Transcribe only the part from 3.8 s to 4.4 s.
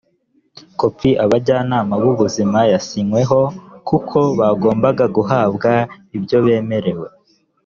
ko